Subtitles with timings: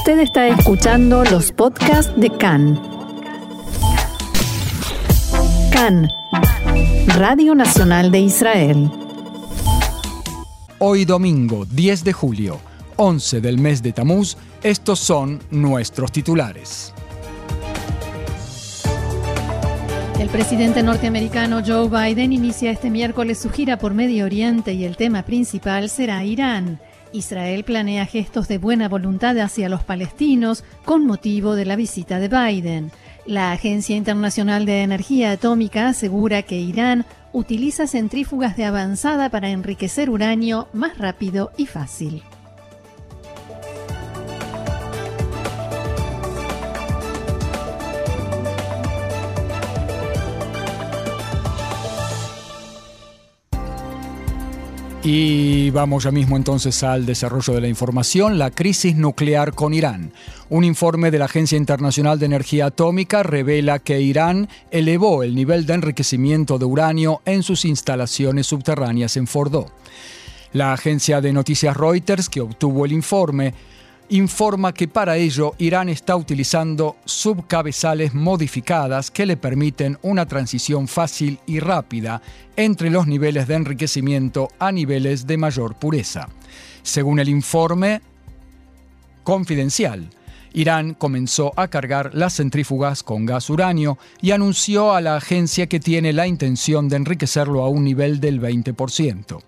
[0.00, 2.80] Usted está escuchando los podcasts de CAN.
[5.70, 6.08] CAN,
[7.18, 8.90] Radio Nacional de Israel.
[10.78, 12.60] Hoy domingo 10 de julio,
[12.96, 16.94] 11 del mes de Tamuz, estos son nuestros titulares.
[20.18, 24.96] El presidente norteamericano Joe Biden inicia este miércoles su gira por Medio Oriente y el
[24.96, 26.80] tema principal será Irán.
[27.12, 32.28] Israel planea gestos de buena voluntad hacia los palestinos con motivo de la visita de
[32.28, 32.92] Biden.
[33.26, 40.10] La Agencia Internacional de Energía Atómica asegura que Irán utiliza centrífugas de avanzada para enriquecer
[40.10, 42.22] uranio más rápido y fácil.
[55.02, 60.12] Y vamos ya mismo entonces al desarrollo de la información, la crisis nuclear con Irán.
[60.50, 65.64] Un informe de la Agencia Internacional de Energía Atómica revela que Irán elevó el nivel
[65.64, 69.72] de enriquecimiento de uranio en sus instalaciones subterráneas en Fordo.
[70.52, 73.54] La agencia de noticias Reuters, que obtuvo el informe,
[74.10, 81.38] informa que para ello Irán está utilizando subcabezales modificadas que le permiten una transición fácil
[81.46, 82.20] y rápida
[82.56, 86.28] entre los niveles de enriquecimiento a niveles de mayor pureza.
[86.82, 88.02] Según el informe
[89.22, 90.10] confidencial,
[90.52, 95.80] Irán comenzó a cargar las centrífugas con gas uranio y anunció a la agencia que
[95.80, 99.40] tiene la intención de enriquecerlo a un nivel del 20%.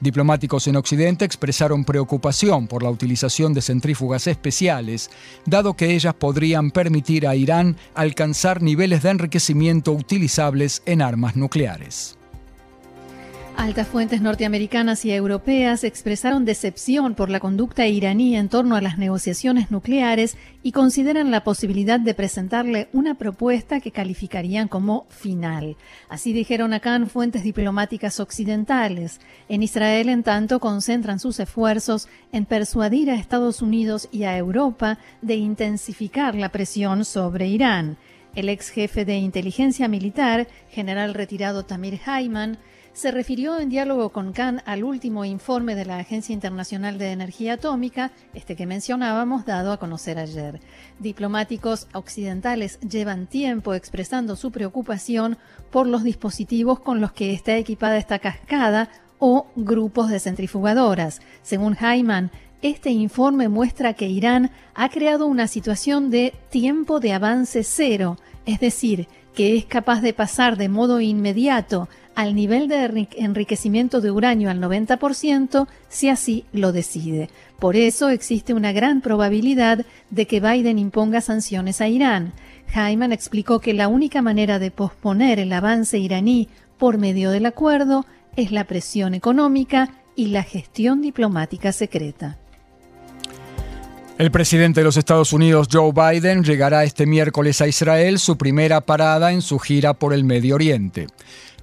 [0.00, 5.10] Diplomáticos en Occidente expresaron preocupación por la utilización de centrífugas especiales,
[5.46, 12.18] dado que ellas podrían permitir a Irán alcanzar niveles de enriquecimiento utilizables en armas nucleares.
[13.56, 18.98] Altas fuentes norteamericanas y europeas expresaron decepción por la conducta iraní en torno a las
[18.98, 25.76] negociaciones nucleares y consideran la posibilidad de presentarle una propuesta que calificarían como final.
[26.10, 29.20] Así dijeron acá en fuentes diplomáticas occidentales.
[29.48, 34.98] En Israel, en tanto, concentran sus esfuerzos en persuadir a Estados Unidos y a Europa
[35.22, 37.96] de intensificar la presión sobre Irán.
[38.34, 42.58] El ex jefe de inteligencia militar, general retirado Tamir Hayman,
[42.96, 47.52] se refirió en diálogo con Khan al último informe de la Agencia Internacional de Energía
[47.52, 50.60] Atómica, este que mencionábamos, dado a conocer ayer.
[50.98, 55.36] Diplomáticos occidentales llevan tiempo expresando su preocupación
[55.70, 61.20] por los dispositivos con los que está equipada esta cascada o grupos de centrifugadoras.
[61.42, 62.30] Según Hyman,
[62.62, 68.58] este informe muestra que Irán ha creado una situación de tiempo de avance cero, es
[68.58, 74.50] decir, que es capaz de pasar de modo inmediato al nivel de enriquecimiento de uranio
[74.50, 77.28] al 90% si así lo decide.
[77.60, 82.32] Por eso existe una gran probabilidad de que Biden imponga sanciones a Irán.
[82.74, 88.06] Hyman explicó que la única manera de posponer el avance iraní por medio del acuerdo
[88.34, 92.38] es la presión económica y la gestión diplomática secreta.
[94.16, 98.80] El presidente de los Estados Unidos, Joe Biden, llegará este miércoles a Israel, su primera
[98.80, 101.08] parada en su gira por el Medio Oriente.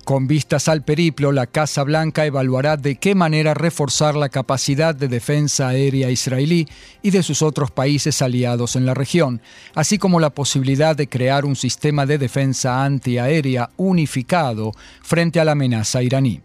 [0.06, 5.08] Con vistas al periplo, la Casa Blanca evaluará de qué manera reforzar la capacidad de
[5.08, 6.68] defensa aérea israelí
[7.02, 9.42] y de sus otros países aliados en la región,
[9.76, 15.54] así como la posibilidad de crear un sistema de defensa antiaérea unificado frente a la
[15.54, 16.42] amenaza iraní.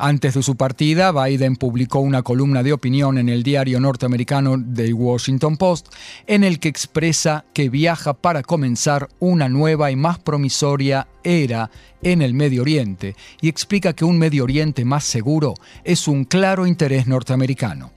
[0.00, 4.92] Antes de su partida, Biden publicó una columna de opinión en el diario norteamericano The
[4.92, 5.88] Washington Post,
[6.28, 11.68] en el que expresa que viaja para comenzar una nueva y más promisoria era
[12.00, 16.64] en el Medio Oriente y explica que un Medio Oriente más seguro es un claro
[16.64, 17.90] interés norteamericano.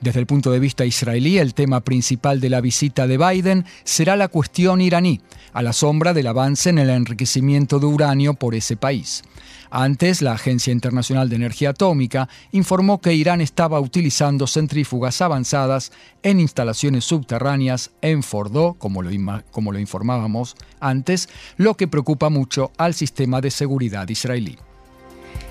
[0.00, 4.14] Desde el punto de vista israelí, el tema principal de la visita de Biden será
[4.14, 5.20] la cuestión iraní,
[5.52, 9.24] a la sombra del avance en el enriquecimiento de uranio por ese país.
[9.70, 15.92] Antes, la Agencia Internacional de Energía Atómica informó que Irán estaba utilizando centrífugas avanzadas
[16.22, 19.10] en instalaciones subterráneas en Fordo, como lo,
[19.50, 24.58] como lo informábamos antes, lo que preocupa mucho al sistema de seguridad israelí.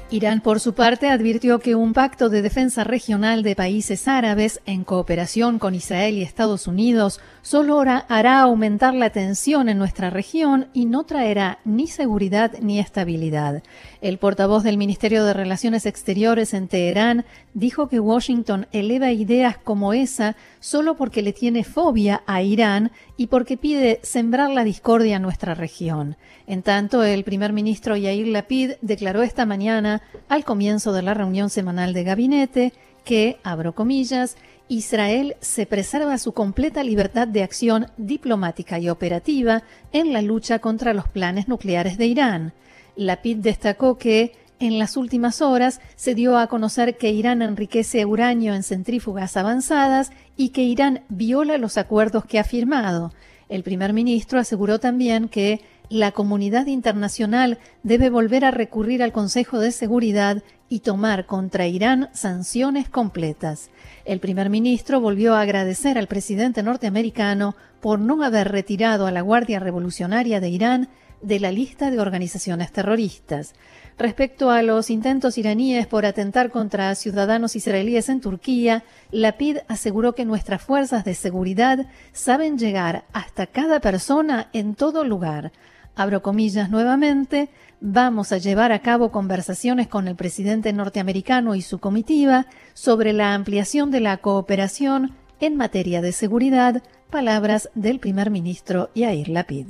[0.09, 4.86] Irán, por su parte, advirtió que un pacto de defensa regional de países árabes, en
[4.86, 10.86] cooperación con Israel y Estados Unidos, solo hará aumentar la tensión en nuestra región y
[10.86, 13.63] no traerá ni seguridad ni estabilidad.
[14.00, 17.25] El portavoz del Ministerio de Relaciones Exteriores en Teherán
[17.57, 23.27] dijo que Washington eleva ideas como esa solo porque le tiene fobia a Irán y
[23.27, 26.18] porque pide sembrar la discordia en nuestra región.
[26.45, 31.50] En tanto, el primer ministro Yair Lapid declaró esta mañana, al comienzo de la reunión
[31.50, 32.74] semanal de gabinete,
[33.04, 34.38] que, abro comillas,
[34.68, 39.63] Israel se preserva su completa libertad de acción diplomática y operativa
[39.94, 42.54] en la lucha contra los planes nucleares de Irán.
[42.95, 48.54] Lapid destacó que en las últimas horas se dio a conocer que Irán enriquece uranio
[48.54, 53.13] en centrífugas avanzadas y que Irán viola los acuerdos que ha firmado.
[53.50, 59.59] El primer ministro aseguró también que la comunidad internacional debe volver a recurrir al Consejo
[59.59, 63.69] de Seguridad y tomar contra Irán sanciones completas.
[64.04, 69.21] El primer ministro volvió a agradecer al presidente norteamericano por no haber retirado a la
[69.21, 70.89] Guardia Revolucionaria de Irán
[71.21, 73.54] de la lista de organizaciones terroristas.
[73.97, 80.23] Respecto a los intentos iraníes por atentar contra ciudadanos israelíes en Turquía, Lapid aseguró que
[80.23, 85.51] nuestras fuerzas de seguridad saben llegar hasta cada persona en todo lugar.
[85.95, 87.49] Abro comillas nuevamente,
[87.81, 92.45] vamos a llevar a cabo conversaciones con el presidente norteamericano y su comitiva
[92.75, 99.29] sobre la ampliación de la cooperación en materia de seguridad, palabras del primer ministro Yair
[99.29, 99.69] Lapid.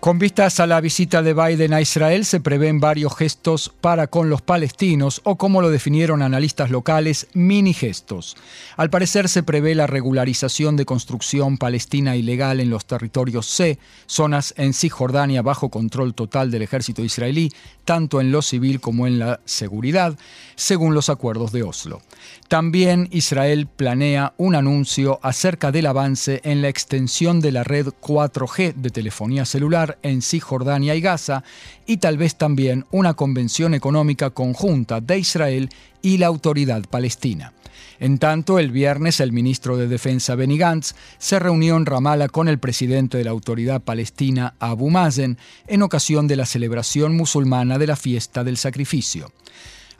[0.00, 4.30] Con vistas a la visita de Biden a Israel se prevén varios gestos para con
[4.30, 8.36] los palestinos o como lo definieron analistas locales, mini gestos.
[8.76, 14.54] Al parecer se prevé la regularización de construcción palestina ilegal en los territorios C, zonas
[14.56, 17.50] en Cisjordania bajo control total del ejército israelí,
[17.84, 20.16] tanto en lo civil como en la seguridad,
[20.54, 22.02] según los acuerdos de Oslo.
[22.46, 28.74] También Israel planea un anuncio acerca del avance en la extensión de la red 4G
[28.74, 31.44] de telefonía celular en Cisjordania y Gaza
[31.86, 35.70] y tal vez también una convención económica conjunta de Israel
[36.02, 37.52] y la autoridad palestina.
[38.00, 42.48] En tanto, el viernes el ministro de Defensa Benny Gantz se reunió en Ramallah con
[42.48, 45.36] el presidente de la autoridad palestina Abu Mazen
[45.66, 49.32] en ocasión de la celebración musulmana de la fiesta del sacrificio.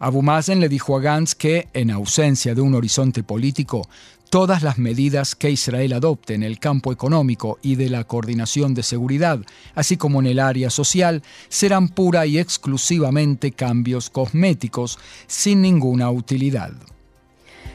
[0.01, 3.89] Abu Mazen le dijo a Gantz que, en ausencia de un horizonte político,
[4.31, 8.83] todas las medidas que Israel adopte en el campo económico y de la coordinación de
[8.83, 9.41] seguridad,
[9.75, 16.73] así como en el área social, serán pura y exclusivamente cambios cosméticos sin ninguna utilidad.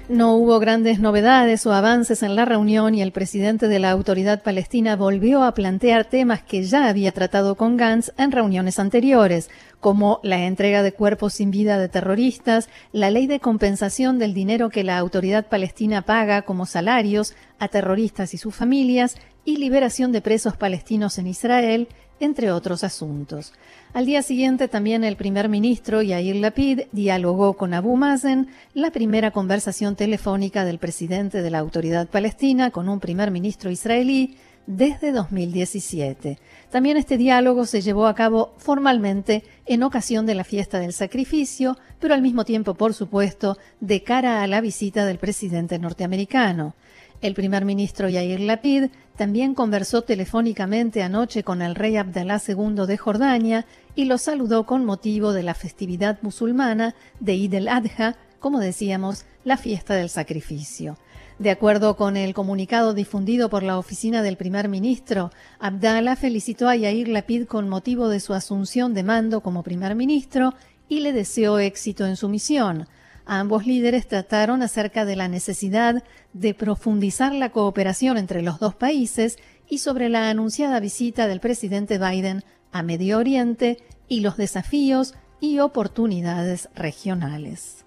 [0.10, 4.44] No hubo grandes novedades o avances en la reunión y el presidente de la autoridad
[4.44, 9.50] palestina volvió a plantear temas que ya había tratado con Gantz en reuniones anteriores,
[9.84, 14.70] como la entrega de cuerpos sin vida de terroristas, la ley de compensación del dinero
[14.70, 20.22] que la autoridad palestina paga como salarios a terroristas y sus familias y liberación de
[20.22, 21.90] presos palestinos en Israel,
[22.22, 23.52] entre otros asuntos.
[23.94, 29.32] Al día siguiente también el primer ministro Yair Lapid dialogó con Abu Mazen, la primera
[29.32, 36.40] conversación telefónica del presidente de la autoridad palestina con un primer ministro israelí desde 2017.
[36.70, 41.78] También este diálogo se llevó a cabo formalmente en ocasión de la fiesta del sacrificio,
[42.00, 46.76] pero al mismo tiempo, por supuesto, de cara a la visita del presidente norteamericano.
[47.22, 52.98] El primer ministro Yair Lapid también conversó telefónicamente anoche con el rey Abdalá II de
[52.98, 53.66] Jordania
[53.96, 59.58] y lo saludó con motivo de la festividad musulmana de Eid el-Adha, como decíamos, la
[59.58, 60.98] fiesta del sacrificio.
[61.40, 66.76] De acuerdo con el comunicado difundido por la oficina del primer ministro, Abdallah felicitó a
[66.76, 70.54] Yair Lapid con motivo de su asunción de mando como primer ministro
[70.88, 72.88] y le deseó éxito en su misión.
[73.26, 76.04] Ambos líderes trataron acerca de la necesidad
[76.34, 81.98] de profundizar la cooperación entre los dos países y sobre la anunciada visita del presidente
[81.98, 87.86] Biden a Medio Oriente y los desafíos y oportunidades regionales.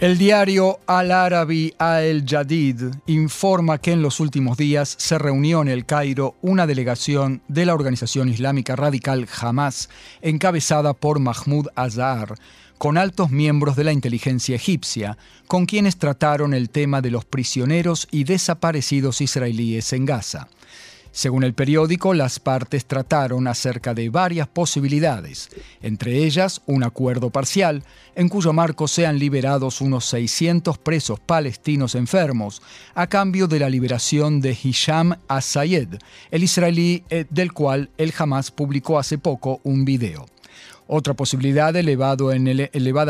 [0.00, 6.34] El diario Al-Arabi Al-Jadid informa que en los últimos días se reunió en el Cairo
[6.42, 9.88] una delegación de la organización islámica radical Hamas,
[10.20, 12.34] encabezada por Mahmoud Azhar,
[12.76, 18.08] con altos miembros de la inteligencia egipcia, con quienes trataron el tema de los prisioneros
[18.10, 20.48] y desaparecidos israelíes en Gaza.
[21.14, 25.48] Según el periódico, las partes trataron acerca de varias posibilidades,
[25.80, 27.84] entre ellas un acuerdo parcial,
[28.16, 32.62] en cuyo marco sean liberados unos 600 presos palestinos enfermos,
[32.96, 35.98] a cambio de la liberación de Hisham As-Sayed,
[36.32, 40.26] el israelí eh, del cual el Hamas publicó hace poco un video.
[40.88, 42.34] Otra posibilidad elevada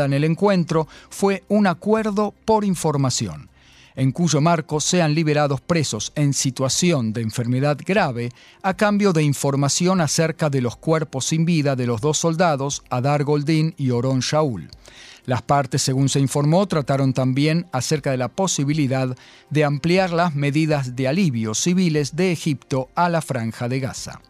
[0.05, 3.49] en el encuentro fue un acuerdo por información,
[3.95, 10.01] en cuyo marco sean liberados presos en situación de enfermedad grave a cambio de información
[10.01, 14.69] acerca de los cuerpos sin vida de los dos soldados, Adar Goldín y Oron Shaul.
[15.25, 19.17] Las partes, según se informó, trataron también acerca de la posibilidad
[19.49, 24.21] de ampliar las medidas de alivio civiles de Egipto a la franja de Gaza.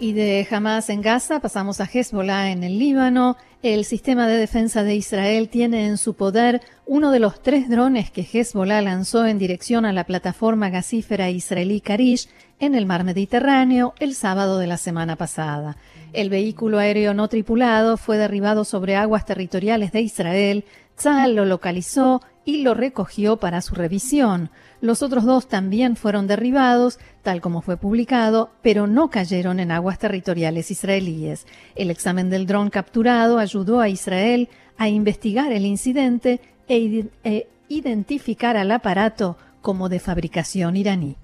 [0.00, 3.36] Y de Hamas en Gaza pasamos a Hezbollah en el Líbano.
[3.64, 8.12] El sistema de defensa de Israel tiene en su poder uno de los tres drones
[8.12, 12.28] que Hezbollah lanzó en dirección a la plataforma gasífera israelí Karish
[12.60, 15.76] en el mar Mediterráneo el sábado de la semana pasada.
[16.12, 20.64] El vehículo aéreo no tripulado fue derribado sobre aguas territoriales de Israel.
[20.96, 24.50] Tzal lo localizó y lo recogió para su revisión.
[24.80, 29.98] Los otros dos también fueron derribados, tal como fue publicado, pero no cayeron en aguas
[29.98, 31.46] territoriales israelíes.
[31.74, 38.56] El examen del dron capturado ayudó a Israel a investigar el incidente e, e identificar
[38.56, 41.16] al aparato como de fabricación iraní.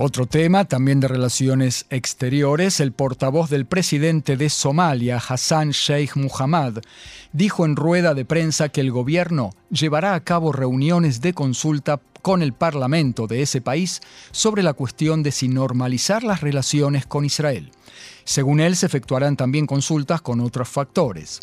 [0.00, 6.74] Otro tema, también de relaciones exteriores, el portavoz del presidente de Somalia, Hassan Sheikh Muhammad,
[7.32, 12.44] dijo en rueda de prensa que el gobierno llevará a cabo reuniones de consulta con
[12.44, 14.00] el Parlamento de ese país
[14.30, 17.72] sobre la cuestión de si normalizar las relaciones con Israel.
[18.22, 21.40] Según él, se efectuarán también consultas con otros factores.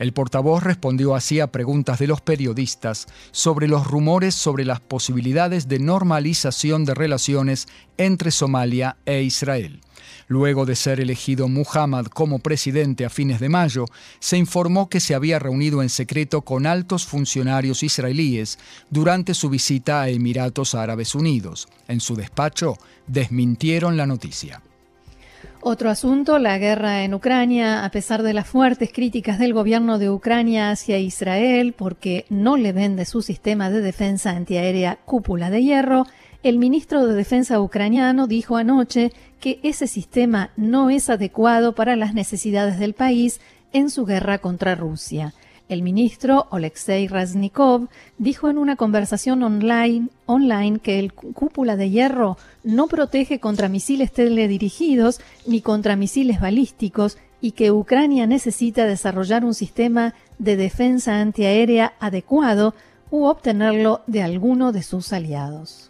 [0.00, 5.68] El portavoz respondió así a preguntas de los periodistas sobre los rumores sobre las posibilidades
[5.68, 9.82] de normalización de relaciones entre Somalia e Israel.
[10.26, 13.84] Luego de ser elegido Muhammad como presidente a fines de mayo,
[14.20, 20.00] se informó que se había reunido en secreto con altos funcionarios israelíes durante su visita
[20.00, 21.68] a Emiratos Árabes Unidos.
[21.88, 24.62] En su despacho desmintieron la noticia.
[25.62, 30.08] Otro asunto, la guerra en Ucrania, a pesar de las fuertes críticas del gobierno de
[30.08, 36.06] Ucrania hacia Israel porque no le vende su sistema de defensa antiaérea cúpula de hierro,
[36.42, 42.14] el ministro de Defensa ucraniano dijo anoche que ese sistema no es adecuado para las
[42.14, 43.42] necesidades del país
[43.74, 45.34] en su guerra contra Rusia.
[45.70, 47.86] El ministro Oleksiy Raznikov
[48.18, 54.10] dijo en una conversación online, online que el cúpula de hierro no protege contra misiles
[54.10, 61.94] teledirigidos ni contra misiles balísticos y que Ucrania necesita desarrollar un sistema de defensa antiaérea
[62.00, 62.74] adecuado
[63.12, 65.88] u obtenerlo de alguno de sus aliados.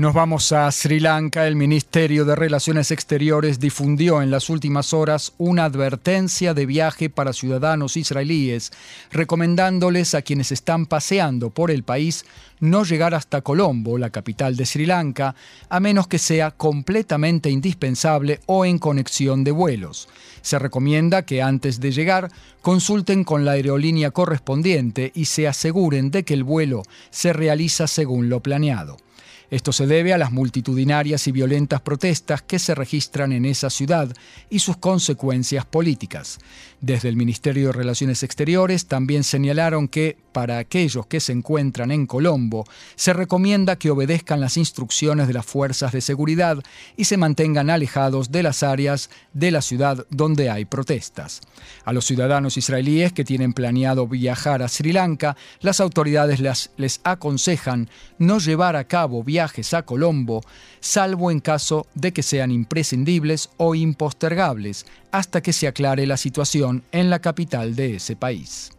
[0.00, 1.46] Nos vamos a Sri Lanka.
[1.46, 7.34] El Ministerio de Relaciones Exteriores difundió en las últimas horas una advertencia de viaje para
[7.34, 8.72] ciudadanos israelíes,
[9.12, 12.24] recomendándoles a quienes están paseando por el país
[12.60, 15.34] no llegar hasta Colombo, la capital de Sri Lanka,
[15.68, 20.08] a menos que sea completamente indispensable o en conexión de vuelos.
[20.40, 26.24] Se recomienda que antes de llegar consulten con la aerolínea correspondiente y se aseguren de
[26.24, 28.96] que el vuelo se realiza según lo planeado.
[29.50, 34.14] Esto se debe a las multitudinarias y violentas protestas que se registran en esa ciudad
[34.48, 36.38] y sus consecuencias políticas.
[36.80, 42.06] Desde el Ministerio de Relaciones Exteriores también señalaron que, para aquellos que se encuentran en
[42.06, 42.64] Colombo,
[42.96, 46.62] se recomienda que obedezcan las instrucciones de las fuerzas de seguridad
[46.96, 51.42] y se mantengan alejados de las áreas de la ciudad donde hay protestas.
[51.84, 56.40] A los ciudadanos israelíes que tienen planeado viajar a Sri Lanka, las autoridades
[56.78, 60.40] les aconsejan no llevar a cabo viajes a Colombo,
[60.80, 66.84] salvo en caso de que sean imprescindibles o impostergables, hasta que se aclare la situación
[66.92, 68.70] en la capital de ese país.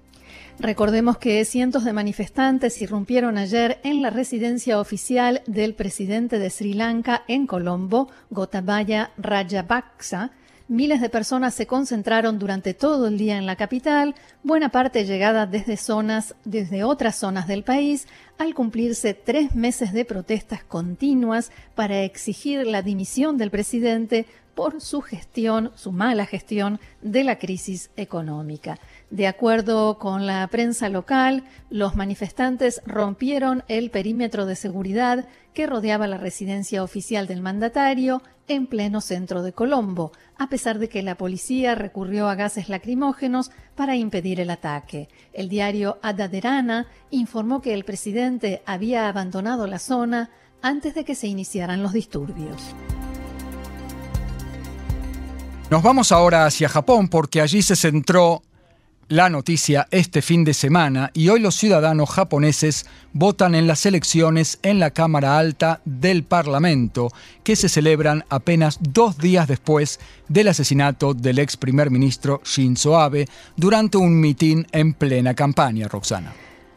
[0.60, 6.74] Recordemos que cientos de manifestantes irrumpieron ayer en la residencia oficial del presidente de Sri
[6.74, 10.32] Lanka en Colombo, Gotabaya Rajapaksa,
[10.72, 15.46] Miles de personas se concentraron durante todo el día en la capital, buena parte llegada
[15.46, 22.04] desde zonas, desde otras zonas del país, al cumplirse tres meses de protestas continuas para
[22.04, 24.26] exigir la dimisión del presidente
[24.56, 28.80] por su gestión, su mala gestión de la crisis económica.
[29.10, 36.08] De acuerdo con la prensa local, los manifestantes rompieron el perímetro de seguridad que rodeaba
[36.08, 38.22] la residencia oficial del mandatario
[38.54, 43.52] en pleno centro de Colombo, a pesar de que la policía recurrió a gases lacrimógenos
[43.76, 45.10] para impedir el ataque.
[45.34, 50.30] El diario Adaderana informó que el presidente había abandonado la zona
[50.62, 52.76] antes de que se iniciaran los disturbios.
[55.70, 58.44] Nos vamos ahora hacia Japón porque allí se centró
[59.12, 64.58] la noticia este fin de semana y hoy los ciudadanos japoneses votan en las elecciones
[64.64, 67.12] en la Cámara Alta del Parlamento,
[67.44, 70.00] que se celebran apenas dos días después
[70.30, 73.28] del asesinato del ex primer ministro Shinzo Abe
[73.58, 76.32] durante un mitin en plena campaña, Roxana.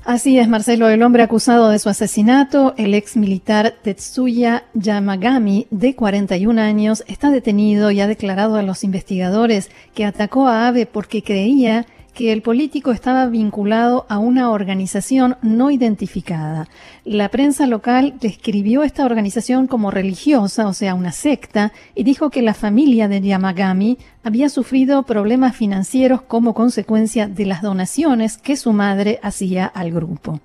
[0.05, 5.95] Así es, Marcelo, el hombre acusado de su asesinato, el ex militar Tetsuya Yamagami, de
[5.95, 11.23] 41 años, está detenido y ha declarado a los investigadores que atacó a Abe porque
[11.23, 16.69] creía que el político estaba vinculado a una organización no identificada.
[17.05, 22.41] La prensa local describió esta organización como religiosa, o sea, una secta, y dijo que
[22.41, 28.73] la familia de Yamagami había sufrido problemas financieros como consecuencia de las donaciones que su
[28.73, 30.41] madre hacía al grupo.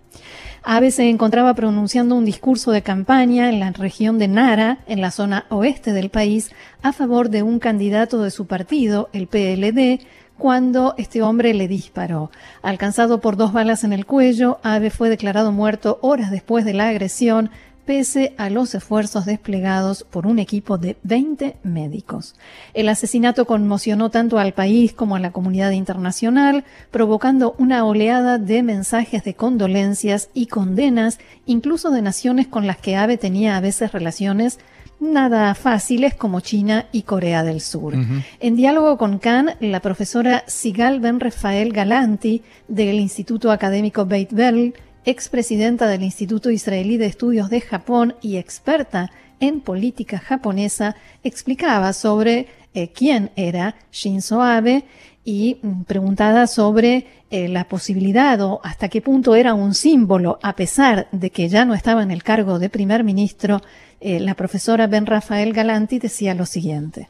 [0.63, 5.11] Abe se encontraba pronunciando un discurso de campaña en la región de Nara, en la
[5.11, 10.01] zona oeste del país, a favor de un candidato de su partido, el PLD,
[10.39, 12.31] cuando este hombre le disparó.
[12.63, 16.87] Alcanzado por dos balas en el cuello, Abe fue declarado muerto horas después de la
[16.87, 17.51] agresión,
[17.85, 22.35] pese a los esfuerzos desplegados por un equipo de 20 médicos.
[22.73, 28.63] El asesinato conmocionó tanto al país como a la comunidad internacional, provocando una oleada de
[28.63, 33.91] mensajes de condolencias y condenas, incluso de naciones con las que Abe tenía a veces
[33.91, 34.59] relaciones
[34.99, 37.95] nada fáciles como China y Corea del Sur.
[38.39, 44.73] En diálogo con Khan, la profesora Sigal Ben Rafael Galanti del Instituto Académico Beit Bell
[45.05, 52.47] expresidenta del Instituto Israelí de Estudios de Japón y experta en política japonesa, explicaba sobre
[52.73, 54.83] eh, quién era Shinzo Abe
[55.29, 60.53] y mm, preguntada sobre eh, la posibilidad o hasta qué punto era un símbolo, a
[60.53, 63.61] pesar de que ya no estaba en el cargo de primer ministro,
[64.01, 67.09] eh, la profesora Ben Rafael Galanti decía lo siguiente.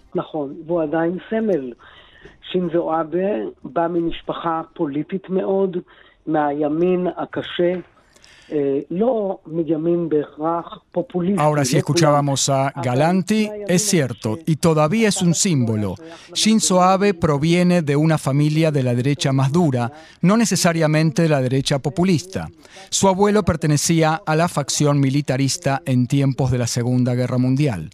[8.52, 8.88] Eh,
[11.38, 15.96] Ahora si escuchábamos a Galanti, es cierto, y todavía es un símbolo.
[16.34, 19.92] Shinzo Abe proviene de una familia de la derecha más dura,
[20.22, 22.50] no necesariamente de la derecha populista.
[22.90, 27.90] Su abuelo pertenecía a la facción militarista en tiempos de la Segunda Guerra Mundial.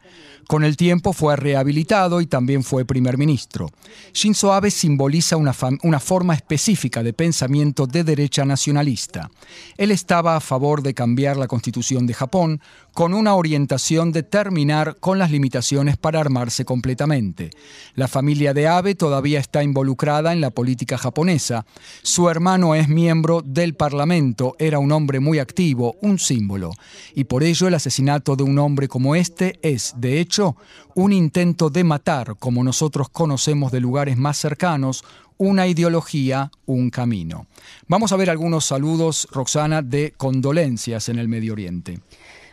[0.48, 3.72] Con el tiempo fue rehabilitado y también fue primer ministro.
[4.14, 9.32] Shinzo Abe simboliza una, una, forma específica de pensamiento de derecha nacionalista.
[9.76, 12.62] Él estaba a favor de cambiar la constitución de Japón
[12.96, 17.50] con una orientación de terminar con las limitaciones para armarse completamente.
[17.94, 21.66] La familia de Abe todavía está involucrada en la política japonesa.
[22.04, 26.72] Su hermano es miembro del Parlamento, era un hombre muy activo, un símbolo.
[27.14, 30.56] Y por ello el asesinato de un hombre como este es, de hecho,
[30.94, 35.04] un intento de matar, como nosotros conocemos de lugares más cercanos,
[35.38, 37.46] una ideología, un camino.
[37.90, 42.00] Vamos a ver algunos saludos, Roxana, de condolencias en el Medio Oriente.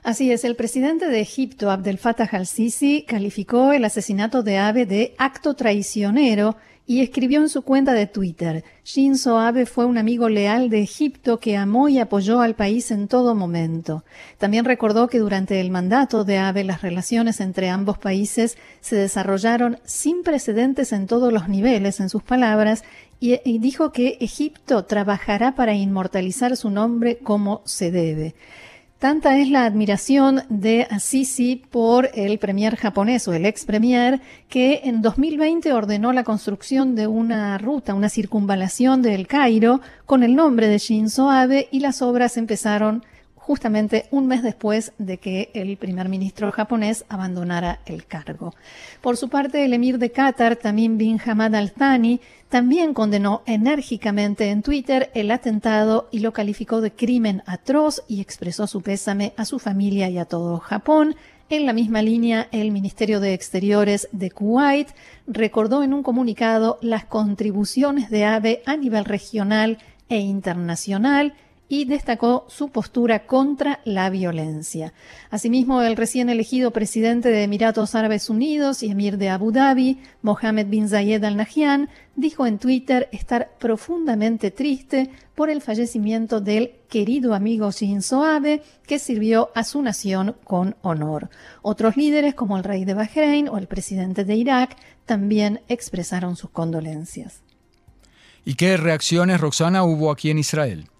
[0.02, 5.14] Así es, el presidente de Egipto, Abdel Fattah al-Sisi, calificó el asesinato de Abe de
[5.16, 10.70] acto traicionero y escribió en su cuenta de Twitter, Shinzo Abe fue un amigo leal
[10.70, 14.04] de Egipto que amó y apoyó al país en todo momento.
[14.38, 19.78] También recordó que durante el mandato de Abe las relaciones entre ambos países se desarrollaron
[19.84, 22.82] sin precedentes en todos los niveles, en sus palabras,
[23.20, 28.34] y, y dijo que Egipto trabajará para inmortalizar su nombre como se debe.
[29.02, 34.82] Tanta es la admiración de Assisi por el premier japonés o el ex premier que
[34.84, 40.68] en 2020 ordenó la construcción de una ruta, una circunvalación del Cairo con el nombre
[40.68, 43.04] de Shinzo Abe y las obras empezaron
[43.42, 48.54] justamente un mes después de que el primer ministro japonés abandonara el cargo.
[49.00, 54.50] Por su parte, el emir de Qatar, Tamim bin Hamad al Thani, también condenó enérgicamente
[54.50, 59.44] en Twitter el atentado y lo calificó de crimen atroz y expresó su pésame a
[59.44, 61.16] su familia y a todo Japón.
[61.50, 64.88] En la misma línea, el Ministerio de Exteriores de Kuwait
[65.26, 69.78] recordó en un comunicado las contribuciones de AVE a nivel regional
[70.08, 71.34] e internacional
[71.72, 74.92] y destacó su postura contra la violencia.
[75.30, 80.66] Asimismo, el recién elegido presidente de Emiratos Árabes Unidos y emir de Abu Dhabi, Mohammed
[80.66, 87.32] bin Zayed Al Nahyan, dijo en Twitter estar profundamente triste por el fallecimiento del querido
[87.32, 91.30] amigo Shinzo Abe, que sirvió a su nación con honor.
[91.62, 96.50] Otros líderes, como el rey de Bahrein o el presidente de Irak, también expresaron sus
[96.50, 97.40] condolencias.
[98.44, 100.91] ¿Y qué reacciones, Roxana, hubo aquí en Israel?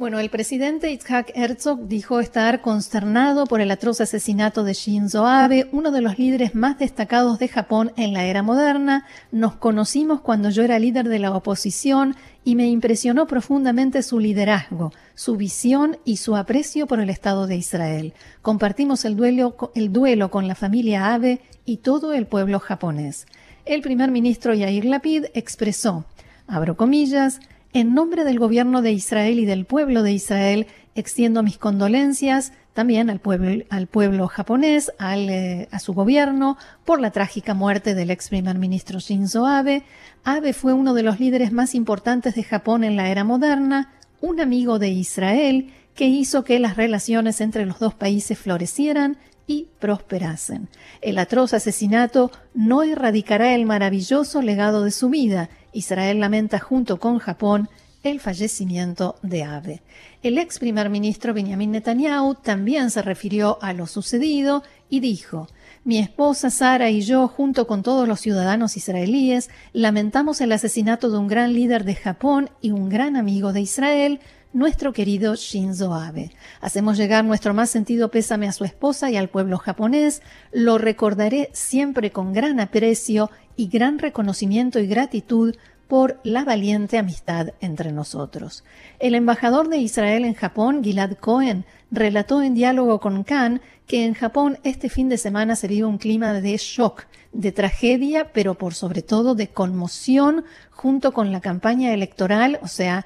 [0.00, 5.68] Bueno, el presidente Itzhak Herzog dijo estar consternado por el atroz asesinato de Shinzo Abe,
[5.72, 9.04] uno de los líderes más destacados de Japón en la era moderna.
[9.30, 14.90] Nos conocimos cuando yo era líder de la oposición y me impresionó profundamente su liderazgo,
[15.14, 18.14] su visión y su aprecio por el Estado de Israel.
[18.40, 23.26] Compartimos el duelo, el duelo con la familia Abe y todo el pueblo japonés.
[23.66, 26.06] El primer ministro Yair Lapid expresó,
[26.46, 27.38] abro comillas,
[27.72, 33.10] En nombre del gobierno de Israel y del pueblo de Israel, extiendo mis condolencias también
[33.10, 38.10] al pueblo, al pueblo japonés, al, eh, a su gobierno, por la trágica muerte del
[38.10, 39.84] ex primer ministro Shinzo Abe.
[40.24, 44.40] Abe fue uno de los líderes más importantes de Japón en la era moderna, un
[44.40, 50.68] amigo de Israel que hizo que las relaciones entre los dos países florecieran y prosperasen.
[51.00, 55.50] El atroz asesinato no erradicará el maravilloso legado de su vida.
[55.72, 57.68] Israel lamenta junto con Japón
[58.02, 59.82] el fallecimiento de Abe.
[60.22, 65.48] El ex primer ministro Benjamin Netanyahu también se refirió a lo sucedido y dijo,
[65.84, 71.18] mi esposa Sara y yo, junto con todos los ciudadanos israelíes, lamentamos el asesinato de
[71.18, 74.20] un gran líder de Japón y un gran amigo de Israel,
[74.52, 76.32] nuestro querido Shinzo Abe.
[76.60, 80.22] Hacemos llegar nuestro más sentido pésame a su esposa y al pueblo japonés.
[80.52, 85.54] Lo recordaré siempre con gran aprecio y gran reconocimiento y gratitud
[85.86, 88.62] por la valiente amistad entre nosotros.
[89.00, 94.14] El embajador de Israel en Japón, Gilad Cohen, relató en diálogo con Khan que en
[94.14, 98.74] Japón este fin de semana se vive un clima de shock, de tragedia, pero por
[98.74, 103.04] sobre todo de conmoción junto con la campaña electoral, o sea,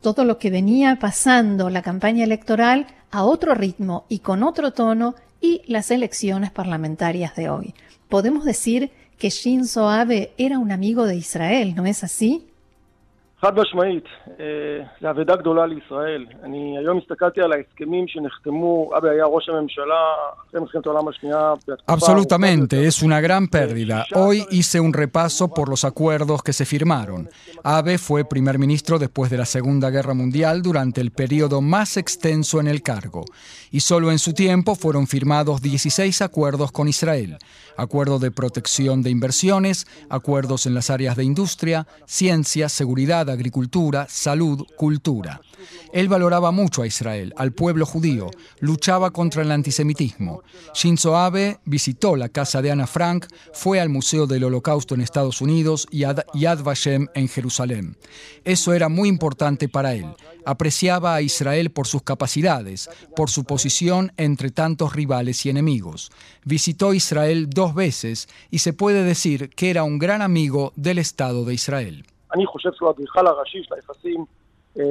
[0.00, 5.14] todo lo que venía pasando la campaña electoral a otro ritmo y con otro tono
[5.40, 7.74] y las elecciones parlamentarias de hoy.
[8.08, 12.49] Podemos decir que Shinzo Abe era un amigo de Israel, ¿no es así?
[13.41, 14.03] חד משמעית,
[15.01, 16.25] זו אבדה גדולה לישראל.
[16.43, 20.03] אני היום הסתכלתי על ההסכמים שנחתמו, אבי היה ראש הממשלה
[20.47, 21.53] אחרי מלחמת העולם השנייה.
[21.87, 24.05] Absolutamente, es una gran pérdida.
[24.15, 27.29] Hoy hice un repaso por los acuerdos que se firmaron.
[27.63, 32.59] Abe fue primer ministro después de la Segunda Guerra Mundial durante el periodo más extenso
[32.61, 33.25] en el cargo.
[33.69, 37.37] Y solo en su tiempo fueron firmados 16 acuerdos con Israel.
[37.77, 44.66] Acuerdo de protección de inversiones, acuerdos en las áreas de industria, ciencia, seguridad, agricultura, salud,
[44.76, 45.40] cultura.
[45.92, 50.42] Él valoraba mucho a Israel, al pueblo judío, luchaba contra el antisemitismo.
[50.74, 55.40] Shinzo Abe visitó la casa de Ana Frank, fue al Museo del Holocausto en Estados
[55.40, 57.96] Unidos y a Yad Vashem en Jerusalén.
[58.44, 60.06] Eso era muy importante para él.
[60.44, 66.10] Apreciaba a Israel por sus capacidades, por su posición entre tantos rivales y enemigos.
[66.44, 71.44] Visitó Israel dos veces y se puede decir que era un gran amigo del Estado
[71.44, 72.06] de Israel.
[72.34, 74.24] אני חושב שהוא האדריכל הראשי של היחסים,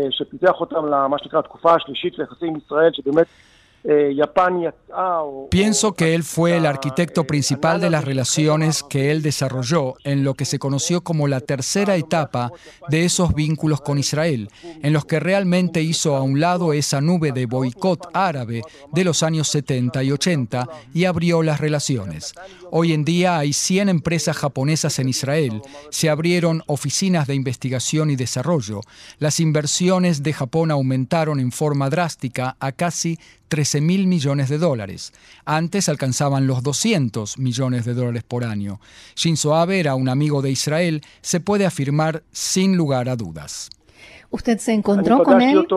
[0.09, 3.27] שפיתח אותם למה שנקרא התקופה השלישית ליחסים עם ישראל, שבאמת
[5.49, 10.33] Pienso que él fue el arquitecto principal de las relaciones que él desarrolló en lo
[10.33, 12.51] que se conoció como la tercera etapa
[12.89, 14.49] de esos vínculos con Israel,
[14.83, 19.23] en los que realmente hizo a un lado esa nube de boicot árabe de los
[19.23, 22.33] años 70 y 80 y abrió las relaciones.
[22.71, 28.15] Hoy en día hay 100 empresas japonesas en Israel, se abrieron oficinas de investigación y
[28.15, 28.81] desarrollo,
[29.19, 33.17] las inversiones de Japón aumentaron en forma drástica a casi
[33.49, 35.11] 13 mil millones de dólares.
[35.43, 38.79] Antes alcanzaban los 200 millones de dólares por año.
[39.15, 43.69] Shinzo Abe era un amigo de Israel, se puede afirmar sin lugar a dudas.
[44.29, 45.67] ¿Usted se encontró con él?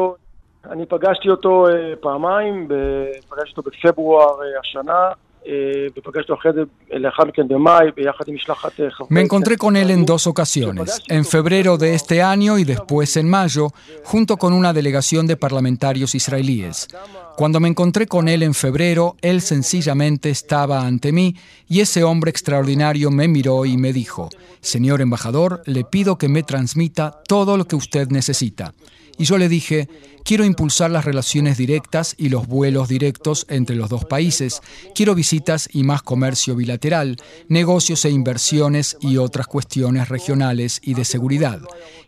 [9.09, 13.29] Me encontré con él en dos ocasiones, en febrero de este año y después en
[13.29, 13.69] mayo,
[14.05, 16.89] junto con una delegación de parlamentarios israelíes.
[17.37, 21.35] Cuando me encontré con él en febrero, él sencillamente estaba ante mí
[21.67, 24.29] y ese hombre extraordinario me miró y me dijo,
[24.61, 28.75] Señor embajador, le pido que me transmita todo lo que usted necesita.
[29.19, 29.89] Y yo le dije,
[30.25, 34.61] quiero impulsar las relaciones directas y los vuelos directos entre los dos países.
[34.95, 37.17] Quiero visitas y más comercio bilateral,
[37.49, 41.61] negocios e inversiones y otras cuestiones regionales y de seguridad.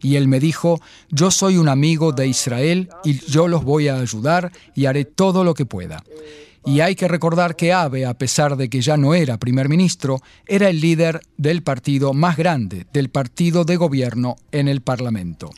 [0.03, 3.97] Y él me dijo, yo soy un amigo de Israel y yo los voy a
[3.97, 6.03] ayudar y haré todo lo que pueda.
[6.66, 10.20] Y hay que recordar que Abe, a pesar de que ya no era primer ministro,
[10.46, 15.50] era el líder del partido más grande, del partido de gobierno en el Parlamento.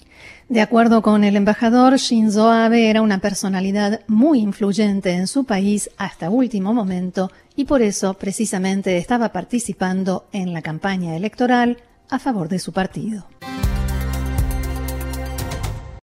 [0.49, 5.91] De acuerdo con el embajador, Shinzo Abe era una personalidad muy influyente en su país
[5.97, 11.79] hasta último momento y por eso precisamente estaba participando en la campaña electoral
[12.11, 13.27] a favor de su partido.